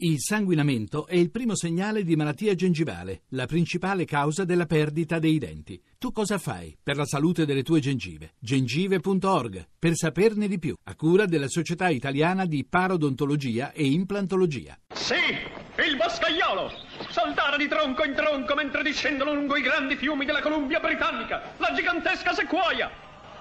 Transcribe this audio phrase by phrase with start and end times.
[0.00, 5.38] Il sanguinamento è il primo segnale di malattia gengivale, la principale causa della perdita dei
[5.38, 5.82] denti.
[5.98, 8.34] Tu cosa fai per la salute delle tue gengive?
[8.38, 14.78] gengive.org per saperne di più, a cura della Società Italiana di Parodontologia e Implantologia.
[14.94, 16.70] Sì, il boscaiolo!
[17.10, 21.72] Saltare di tronco in tronco mentre discendono lungo i grandi fiumi della Columbia Britannica, la
[21.74, 22.88] gigantesca sequoia,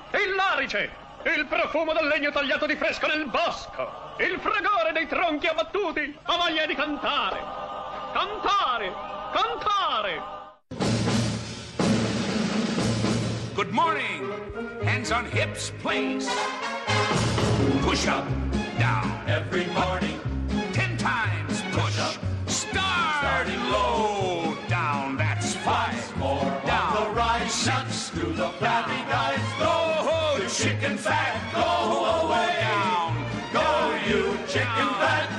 [0.09, 5.47] il larice, il profumo del legno tagliato di fresco nel bosco, il fragore dei tronchi
[5.47, 7.39] abbattuti, ha voglia di cantare,
[8.13, 8.93] cantare,
[9.33, 10.35] cantare.
[13.53, 14.31] Good morning.
[14.83, 16.29] Hands on hips, please.
[17.81, 18.23] Push up,
[18.77, 19.11] down.
[19.25, 20.19] Every morning,
[20.73, 21.97] Ten times push.
[21.99, 22.15] up.
[22.45, 25.17] Starting low, down.
[25.17, 26.15] That's five.
[26.17, 26.97] more Down.
[26.97, 27.51] on the rise.
[27.51, 28.09] Six.
[28.11, 29.36] Through the flabby go,
[31.07, 31.71] sack, go
[32.19, 32.55] away.
[33.53, 33.67] Go
[34.07, 35.36] you chicken fat.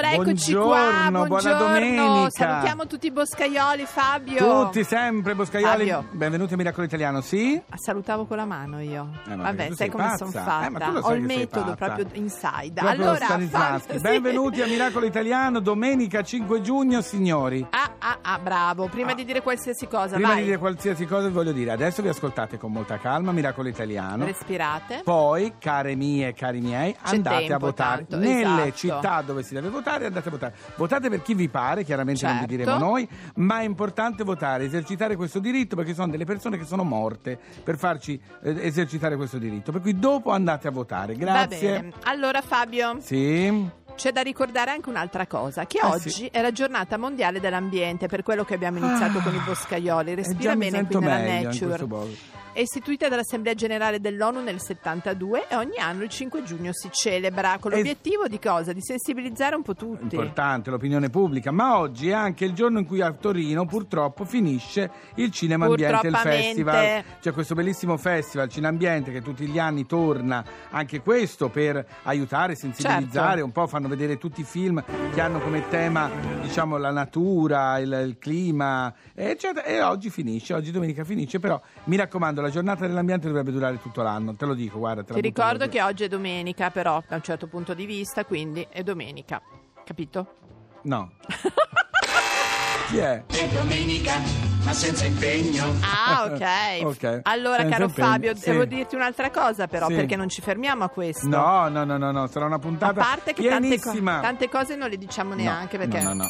[0.00, 1.58] Allora eccoci Buongiorno, qua, buona buongiorno.
[1.58, 2.30] domenica.
[2.30, 4.62] Salutiamo tutti i boscaioli, Fabio.
[4.64, 5.88] Tutti sempre Boscaioli.
[5.90, 6.06] Fabio.
[6.12, 7.60] Benvenuti a Miracolo Italiano, sì?
[7.68, 9.08] Ah, Salutavo con la mano io.
[9.28, 10.90] Eh, ma Vabbè, sai come sono Eh, fatta.
[10.90, 12.72] lo Ho il metodo proprio inside.
[12.80, 13.26] Proprio allora.
[13.26, 13.98] Fabio, sì.
[14.00, 17.66] Benvenuti a Miracolo Italiano, domenica 5 giugno, signori.
[17.68, 18.88] Ah, ah, ah, bravo.
[18.88, 20.38] Prima di dire qualsiasi cosa, Prima vai.
[20.38, 24.24] di dire qualsiasi cosa vi voglio dire, adesso vi ascoltate con molta calma Miracolo Italiano.
[24.24, 25.02] Respirate.
[25.04, 28.72] Poi, care mie e cari miei, C'è andate a tempo, votare tanto, nelle esatto.
[28.76, 30.54] città dove si deve votare, andate a votare.
[30.76, 32.56] Votate per chi vi pare, chiaramente non vi Certo.
[32.56, 36.82] diremo noi, ma è importante votare, esercitare questo diritto perché sono delle persone che sono
[36.84, 39.72] morte per farci eh, esercitare questo diritto.
[39.72, 41.14] Per cui dopo andate a votare.
[41.14, 41.92] Grazie.
[42.04, 43.68] Allora, Fabio, Sì.
[43.96, 46.26] C'è da ricordare anche un'altra cosa: che Eh, oggi sì.
[46.26, 49.22] è la giornata mondiale dell'ambiente, per quello che abbiamo iniziato Ah.
[49.22, 50.12] con i boscaioli.
[50.12, 52.38] E Respira bene qui nella Nature.
[52.52, 57.58] È istituita dall'Assemblea Generale dell'ONU nel 72 e ogni anno il 5 giugno si celebra
[57.60, 58.72] con l'obiettivo di cosa?
[58.72, 60.16] Di sensibilizzare un po' tutti.
[60.16, 64.90] Importante l'opinione pubblica, ma oggi è anche il giorno in cui a Torino purtroppo finisce
[65.14, 67.04] il Cinema Ambiente, il festival.
[67.20, 72.56] C'è questo bellissimo festival Cinema Ambiente che tutti gli anni torna, anche questo per aiutare,
[72.56, 73.44] sensibilizzare, Certo.
[73.44, 77.92] un po' fanno vedere tutti i film che hanno come tema diciamo la natura, il,
[78.06, 79.66] il clima, eccetera.
[79.66, 84.02] E oggi finisce, oggi domenica finisce, però mi raccomando, la giornata dell'ambiente dovrebbe durare tutto
[84.02, 85.02] l'anno, te lo dico, guarda.
[85.04, 88.66] te Ti ricordo che oggi è domenica, però, da un certo punto di vista, quindi
[88.70, 89.42] è domenica.
[89.84, 90.34] Capito?
[90.82, 91.12] No.
[92.88, 93.24] Chi è?
[93.26, 95.64] È domenica, ma senza impegno.
[95.80, 96.48] Ah, ok.
[96.90, 97.20] Ok.
[97.24, 98.50] Allora, Senza caro impegno, Fabio, sì.
[98.50, 99.94] devo dirti un'altra cosa, però, Sì.
[99.94, 101.26] perché non ci fermiamo a questo.
[101.28, 104.76] No, no, no, no, no, sarà una A puntata parte che tante, co- tante cose
[104.76, 106.00] non le diciamo No, neanche perché.
[106.00, 106.28] No, no, no.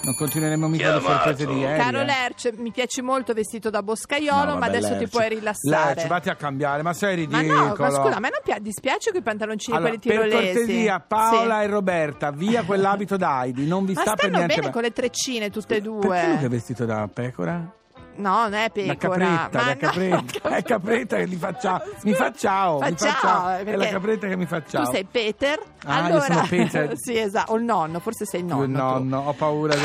[0.00, 1.78] Non continueremo mica le sorprese di ieri.
[1.78, 2.04] Caro eh.
[2.04, 5.10] Lerch, mi piaci molto vestito da boscaiolo, No, ma adesso ti Lerch.
[5.10, 5.94] puoi rilassare.
[5.96, 7.66] Lerch, vatti a cambiare, ma sei ma ridicolo.
[7.66, 10.56] no, ma scusa, a me non pi- dispiace quei pantaloncini Allora, quelli per tirolesi.
[10.58, 11.64] cortesia, Paola Sì.
[11.64, 14.82] e Roberta, via quell'abito da Heidi, non vi Ma sta per stanno niente bene con
[14.82, 16.06] le treccine tutte e due.
[16.08, 17.72] Perché lui è vestito da pecora?
[18.18, 18.96] No, non è pecora.
[18.96, 20.48] capretta, ma da no, capretta.
[20.56, 21.82] È capretta che gli fa ciao.
[22.02, 23.48] Mi fa ciao, Fa mi ciao, ciao.
[23.58, 24.84] È la capretta che mi fa ciao.
[24.84, 25.60] Tu sei Peter.
[25.84, 26.20] Ah, io allora...
[26.24, 26.92] sono Peter.
[26.98, 27.52] sì, esatto.
[27.52, 28.64] O il nonno, forse sei il nonno.
[28.66, 28.70] tu.
[28.72, 29.82] nonno, ho paura del.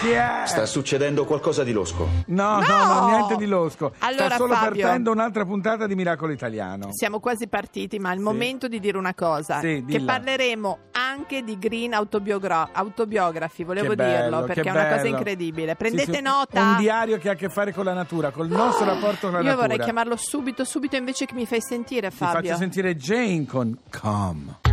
[0.00, 0.42] Chi è?
[0.44, 2.06] Sta succedendo qualcosa di losco.
[2.26, 2.84] No, no, No!
[3.00, 3.92] no, niente di losco.
[4.00, 4.82] Allora, Sta solo Fabio.
[4.82, 6.88] partendo un'altra puntata di Miracolo Italiano.
[6.92, 8.24] Siamo quasi partiti, ma è il Sì.
[8.24, 9.60] momento di dire una cosa.
[9.60, 14.88] Sì, che parleremo anche di green autobiogra- autobiografi, volevo Che bello, dirlo, perché è una
[14.88, 15.74] cosa incredibile.
[15.76, 16.60] Prendete sì, nota.
[16.60, 19.38] Un diario che ha a che fare con la natura, col nostro rapporto con la
[19.38, 19.66] Io natura.
[19.68, 22.40] vorrei chiamarlo subito, subito invece che mi fai sentire, Ti Fabio.
[22.48, 24.71] faccio sentire Jane con Come.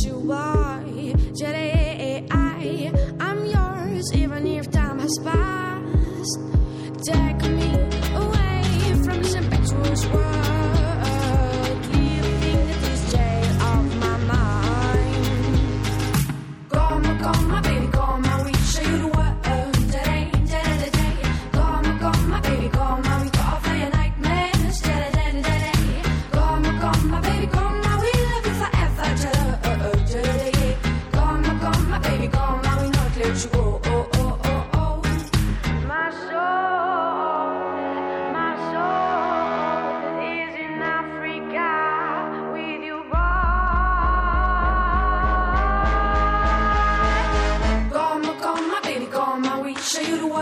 [0.00, 0.18] You,
[2.30, 5.71] I, I'm yours, even if time has passed.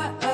[0.01, 0.30] what?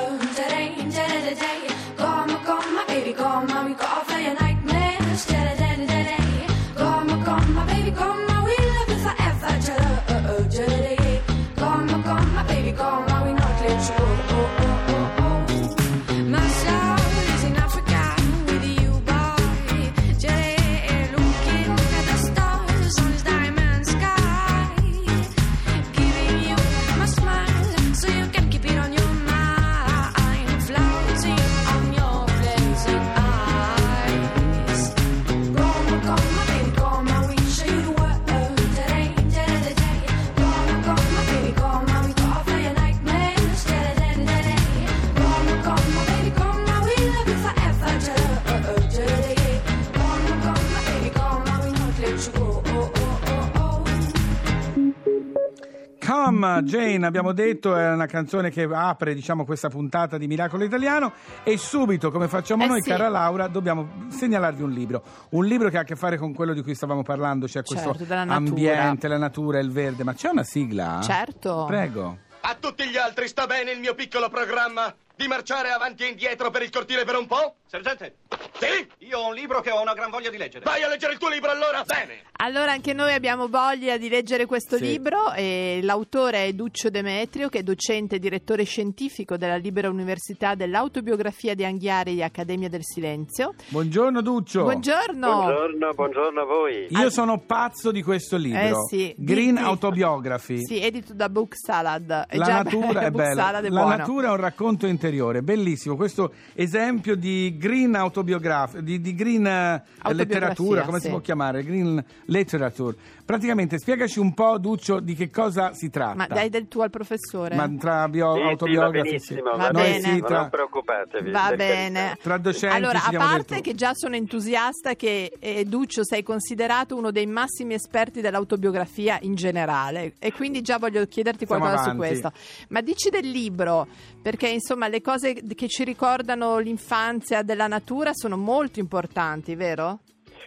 [56.39, 61.13] Come Jane, abbiamo detto, è una canzone che apre diciamo, questa puntata di Miracolo Italiano
[61.43, 62.89] e subito, come facciamo Eh noi, sì.
[62.89, 65.03] cara Laura, dobbiamo segnalarvi un libro.
[65.31, 67.95] Un libro che ha a che fare con quello di cui stavamo parlando, cioè questo
[67.95, 68.31] Certo, natura.
[68.35, 70.03] ambiente, la natura, il verde.
[70.03, 70.99] Ma c'è una sigla?
[71.01, 71.65] Certo.
[71.67, 72.17] Prego.
[72.41, 76.51] A tutti gli altri sta bene il mio piccolo programma di marciare avanti e indietro
[76.51, 77.55] per il cortile per un po'?
[77.65, 78.17] Sergente,
[78.59, 79.05] Sì?
[79.05, 80.63] io ho un libro che ho una gran voglia di leggere.
[80.65, 81.83] Vai a leggere il tuo libro allora!
[81.85, 82.21] Bene!
[82.39, 84.83] Allora anche noi abbiamo voglia di leggere questo Sì.
[84.85, 90.55] libro e l'autore è Duccio Demetrio che è docente e direttore scientifico della Libera Università
[90.55, 93.53] dell'autobiografia di Anghiari e Accademia del Silenzio.
[93.69, 94.63] Buongiorno Duccio.
[94.63, 95.27] Buongiorno.
[95.27, 96.87] Buongiorno, buongiorno a voi.
[96.89, 98.59] Io sono pazzo di questo libro.
[98.59, 99.15] Eh sì.
[99.17, 100.65] Green Di- di- Autobiography.
[100.65, 102.25] Sì, edito da Book Salad.
[102.27, 103.95] È La già natura è Book bella, Salad è la buono.
[103.97, 105.95] natura è un racconto interiore, bellissimo.
[105.95, 108.45] Questo esempio di green autobiografia,
[108.81, 109.83] di, di green eh,
[110.13, 111.05] letteratura, come sì.
[111.05, 111.63] si può chiamare?
[111.63, 112.95] Green literature.
[113.25, 116.15] Praticamente spiegaci un po', Duccio, di che cosa si tratta.
[116.15, 117.55] Ma dai del tuo al professore.
[117.55, 119.99] Ma tra bio- Sì, sì, va autobiografi, benissimo, Va va Noi bene.
[120.01, 121.31] sì, Non tra- preoccupatevi.
[121.31, 121.99] Va bene.
[121.99, 122.21] carità.
[122.21, 127.11] Tra docenti allora, a parte che già sono entusiasta che eh, Duccio sei considerato uno
[127.11, 132.05] dei massimi esperti dell'autobiografia in generale e quindi già voglio chiederti Siamo qualcosa avanti.
[132.07, 132.31] su questo.
[132.69, 133.87] Ma dici del libro,
[134.21, 139.99] perché insomma le cose che ci ricordano l'infanzia della natura sono molto importanti, vero?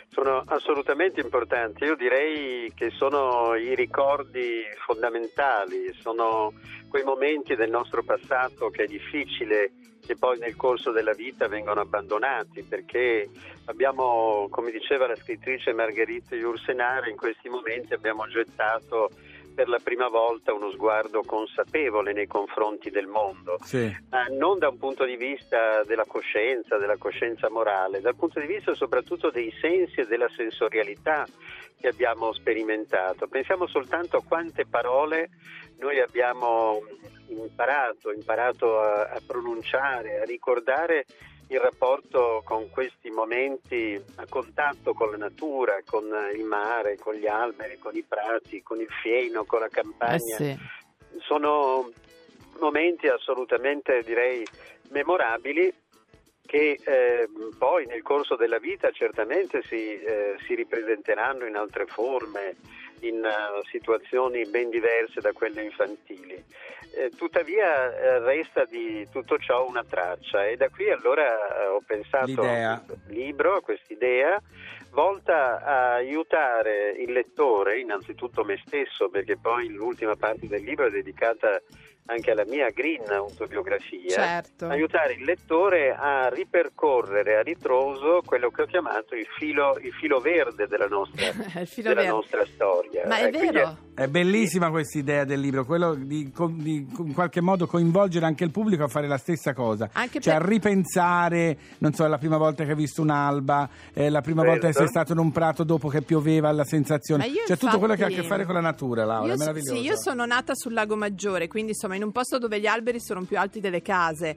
[0.09, 1.85] Sono assolutamente importanti.
[1.85, 6.53] Io direi che sono i ricordi fondamentali, sono
[6.89, 9.73] quei momenti del nostro passato che è difficile
[10.05, 13.29] che poi nel corso della vita vengono abbandonati perché
[13.67, 19.11] abbiamo, come diceva la scrittrice Margherita Jursenare, in questi momenti abbiamo gettato
[19.55, 23.59] per la prima volta uno sguardo consapevole nei confronti del mondo.
[23.63, 23.95] Sì.
[24.09, 28.47] ma non da un punto di vista della coscienza, della coscienza morale, dal punto di
[28.47, 31.27] vista soprattutto dei sensi e della sensorialità
[31.81, 33.27] che abbiamo sperimentato.
[33.27, 35.31] Pensiamo soltanto a quante parole
[35.79, 36.83] noi abbiamo
[37.29, 41.07] imparato, imparato a, a pronunciare, a ricordare
[41.51, 47.27] il rapporto con questi momenti a contatto con la natura, con il mare, con gli
[47.27, 50.59] alberi, con i prati, con il fieno, con la campagna Eh sì.
[51.21, 51.91] sono
[52.61, 54.47] momenti assolutamente direi
[54.91, 55.73] memorabili
[56.47, 57.29] che eh,
[57.59, 62.57] poi nel corso della vita certamente si, eh, si ripresenteranno in altre forme,
[63.01, 66.43] in eh, situazioni ben diverse da quelle infantili.
[66.93, 71.83] Eh, tuttavia eh, resta di tutto ciò una traccia e da qui allora eh, ho
[71.87, 72.73] pensato L'idea.
[72.73, 74.43] a questo libro, a quest'idea
[74.91, 80.91] volta a aiutare il lettore, innanzitutto me stesso, perché poi l'ultima parte del libro è
[80.91, 81.61] dedicata
[82.07, 84.67] anche alla mia green autobiografia, Certo.
[84.67, 90.19] aiutare il lettore a ripercorrere a ritroso quello che ho chiamato il filo, il filo
[90.19, 91.27] verde della nostra,
[91.61, 92.17] Il filo della verde.
[92.17, 93.07] nostra storia.
[93.07, 93.77] Ma è Eh, vero?
[93.95, 98.51] È bellissima questa idea del libro, quello di, di in qualche modo coinvolgere anche il
[98.51, 102.39] pubblico a fare la stessa cosa, Anche cioè per- a ripensare, non so, la prima
[102.39, 104.79] volta che hai visto un'alba, eh, la prima volta che Certo.
[104.81, 108.07] sei stato in un prato dopo che pioveva, la sensazione, cioè tutto quello che ha
[108.07, 110.73] a infatti- che fare con la natura, Laura, Io, è sì, io sono nata sul
[110.73, 114.37] lago Maggiore, quindi insomma in un posto dove gli alberi sono più alti delle case.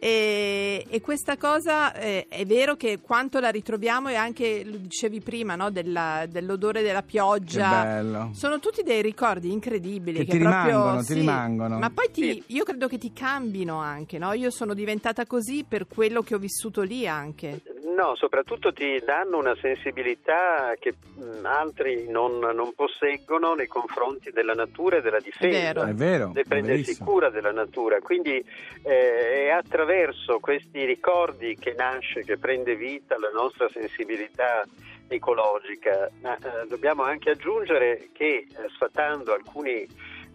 [0.00, 5.20] E, e questa cosa eh, è vero che quanto la ritroviamo e anche lo dicevi
[5.20, 8.30] prima no, della- dell'odore della pioggia Che bello.
[8.32, 11.78] sono tutti dei ricordi incredibili Che che, ti proprio, rimangono, ti sì, rimangono.
[11.80, 14.32] ma poi ti- io credo che ti cambino anche no?
[14.34, 17.60] io sono diventata così per quello che ho vissuto lì anche
[17.98, 24.52] No, soprattutto ti danno una sensibilità che mh, altri non, non posseggono nei confronti della
[24.52, 25.72] natura e della difesa.
[25.72, 25.82] vero.
[25.82, 27.10] È vero, è prendersi verissimo.
[27.10, 27.98] cura della natura.
[27.98, 28.36] Quindi
[28.84, 34.64] eh, è attraverso questi ricordi che nasce, che prende vita la nostra sensibilità
[35.08, 36.08] ecologica.
[36.20, 39.86] Ma eh, dobbiamo anche aggiungere che eh, sfatando alcuni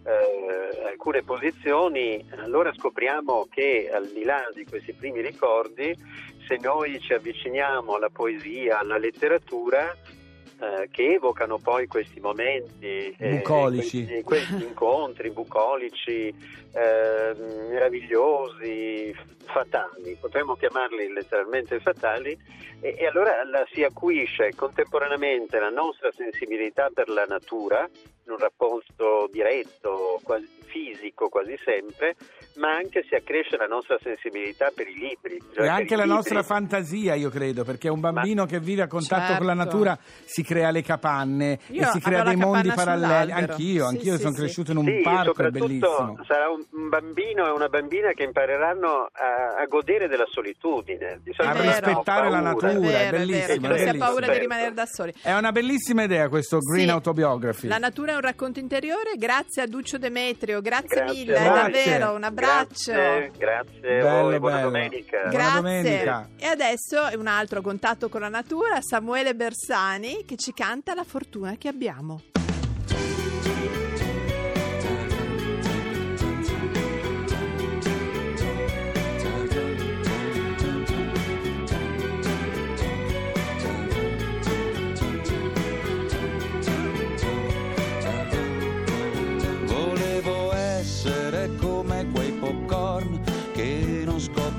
[0.04, 5.96] eh, alcune posizioni, allora scopriamo che al di là di questi primi ricordi,
[6.46, 9.96] se noi ci avviciniamo alla poesia, alla letteratura,
[10.60, 14.04] eh, che evocano poi questi momenti, eh, Bucolici.
[14.04, 17.34] questi, questi incontri bucolici, eh,
[17.68, 22.36] meravigliosi, fatali, potremmo chiamarli letteralmente fatali,
[22.80, 27.88] e, e allora la- si acuisce contemporaneamente la nostra sensibilità per la natura,
[28.24, 32.16] in un rapporto diretto, quasi fisico quasi sempre,
[32.56, 35.38] ma anche si accresce la nostra sensibilità per i libri.
[35.54, 38.86] Cioè, E anche la libri- nostra fantasia, io credo, perché un bambino che vive a
[38.88, 39.36] contatto Certo.
[39.38, 43.30] con la natura si crea le capanne Io e si crea dei mondi paralleli.
[43.30, 43.52] sull'albero.
[43.52, 44.40] Anch'io, Sì, anch'io sì, sono sì.
[44.40, 46.18] cresciuto in un Sì, parco, è bellissimo.
[46.26, 52.30] sarà un, bambino e una bambina che impareranno a, a godere della solitudine, A rispettare
[52.30, 53.68] la natura, È vero, è bellissimo.
[53.68, 54.40] non si ha paura di Certo.
[54.40, 56.90] rimanere da soli È una bellissima idea questo Green Sì.
[56.92, 57.68] Autobiography.
[57.68, 61.50] La natura è un racconto interiore, grazie a Duccio Demetrio, grazie, grazie mille, grazie.
[61.50, 62.92] davvero, un abbraccio.
[62.92, 65.28] Grazie, grazie a voi, buona domenica.
[65.28, 65.38] Grazie.
[65.38, 66.28] Buona domenica.
[66.38, 71.04] E adesso è un altro contatto con la natura, Samuele Bersani che ci canta la
[71.04, 72.22] fortuna che abbiamo.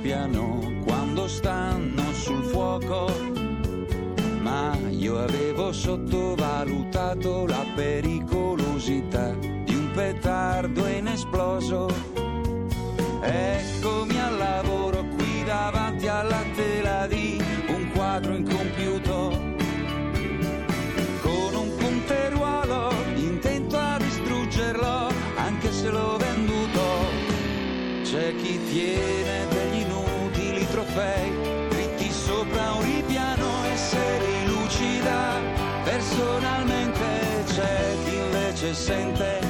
[0.06, 3.12] arrabbiano quando stanno sul fuoco,
[4.42, 11.88] ma io avevo sottovalutato la pericolosità di un petardo inesploso.
[13.22, 16.44] Eccomi al lavoro qui davanti alla
[30.96, 31.30] caffè,
[31.70, 35.42] dritti sopra un ripiano e se li lucida,
[35.84, 39.45] personalmente c'è chi invece sente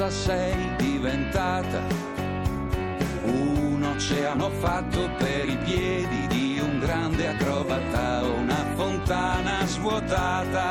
[0.00, 1.82] cosa sei diventata?
[3.24, 10.69] Un oceano fatto per i piedi di un grande acrobata, una fontana svuotata.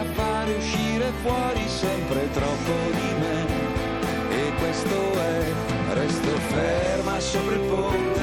[0.00, 3.46] a fare uscire fuori sempre troppo di me.
[4.30, 5.52] E questo è,
[5.92, 8.19] resto ferma sopra il ponte.